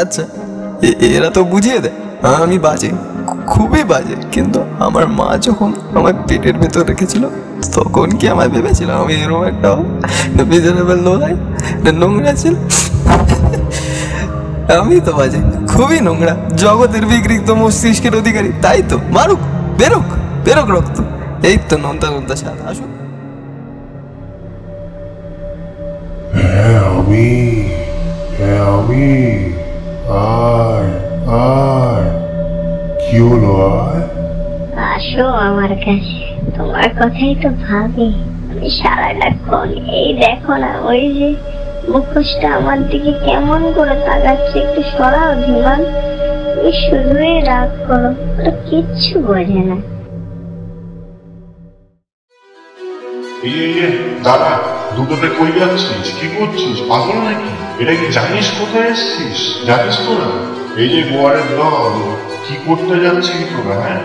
আচ্ছা 0.00 0.22
এরা 1.16 1.28
তো 1.36 1.40
বুঝিয়ে 1.52 1.78
দেয়। 1.84 1.96
আমি 2.44 2.56
বাজে 2.66 2.90
খুবই 3.52 3.82
বাজে, 3.92 4.16
কিন্তু 4.34 4.60
আমার 4.86 5.04
মা 5.18 5.28
যখন 5.46 5.70
আমার 5.98 6.14
পেটের 6.28 6.56
ভেতর 6.62 6.82
রেখেছিল, 6.90 7.22
তখন 7.76 8.08
কি 8.18 8.24
আমায় 8.34 8.50
ভেবেছিল 8.54 8.88
আমি 9.02 9.14
এরকম 9.24 9.42
একটা 9.52 9.70
মিজারেবল 10.50 10.98
নোলাই 11.06 11.34
নোংরা 12.00 12.32
ছিল? 12.42 12.54
আমি 14.80 14.96
তো 15.06 15.12
বাজে, 15.18 15.40
খুবই 15.72 15.98
নোংরা। 16.06 16.34
জগতের 16.62 17.04
বিকৃত 17.10 17.48
মস্তিষ্কের 17.60 18.14
অধিকারী, 18.20 18.50
তাই 18.64 18.80
তো, 18.90 18.96
মারুক, 19.16 19.40
বেরোক 19.80 20.06
বেরোক 20.46 20.68
রক্ত। 20.76 20.96
এই 21.48 21.56
তো 21.68 21.74
নন্তা 21.84 22.06
নন্তা 22.14 22.34
সার 22.40 22.58
আসুক 22.70 22.90
হ্যাঁ 26.36 26.76
আমি 26.96 27.28
হ্যাঁ 28.38 28.60
আমি। 28.76 29.06
আর 30.12 30.84
আর 31.52 32.02
কি 33.02 33.16
হলো 33.18 33.52
আর? 33.72 34.00
আসো 34.92 35.24
আমার 35.48 35.72
কাছে 35.76 36.18
তোমার 36.56 36.88
কথাই 37.00 37.34
তো 37.42 37.48
ভাবি। 37.66 38.08
আমি 38.50 38.68
সারাটাক্ষণ 38.70 39.68
এই 39.90 40.08
দেখো 40.14 40.52
না 40.56 40.70
ওই 40.84 41.02
যে 41.14 41.28
মুখোশটা 41.88 42.48
আমার 42.54 42.78
দিকে 42.88 43.12
কেমন 43.26 43.60
করে 43.72 43.94
তাকাচ্ছে 44.06 44.56
একটু 44.58 44.82
সরাও 44.92 45.32
ধীমান। 45.44 45.80
তুমি 46.54 46.72
শুধুই 46.84 47.36
রাগ 47.40 47.70
করো 47.86 48.10
ওটা 48.30 48.52
কিচ্ছু 48.68 49.14
বোঝে 49.20 49.62
না। 49.62 49.76
দাদা 54.24 54.50
দুটোতে 54.96 55.28
কই 55.28 55.50
যাচ্ছিস? 55.58 56.06
কি 56.20 56.26
করছিস? 56.36 56.76
পাগল 56.88 57.16
নাকি? 57.18 57.50
এটা 57.78 57.92
কি 57.94 58.06
জানিস 58.12 58.46
কোথায় 58.58 58.90
এসছিস? 58.90 59.38
জানিস 59.66 59.96
তো 59.96 60.12
না। 60.14 60.28
এই 60.76 60.88
যে 60.88 61.02
গোয়ারের 61.02 61.48
দল 61.56 61.94
কি 62.48 62.54
করতে 62.66 62.94
যাচ্ছিস 63.00 63.42
তোরা 63.52 63.74
হ্যাঁ? 63.80 64.00